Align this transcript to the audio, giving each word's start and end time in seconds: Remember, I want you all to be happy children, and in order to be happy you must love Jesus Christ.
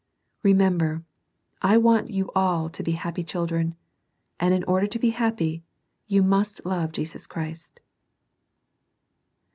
Remember, 0.41 1.03
I 1.61 1.77
want 1.77 2.09
you 2.09 2.31
all 2.33 2.69
to 2.71 2.81
be 2.81 2.93
happy 2.93 3.23
children, 3.23 3.75
and 4.39 4.51
in 4.51 4.63
order 4.63 4.87
to 4.87 4.97
be 4.97 5.11
happy 5.11 5.63
you 6.07 6.23
must 6.23 6.65
love 6.65 6.91
Jesus 6.91 7.27
Christ. 7.27 7.79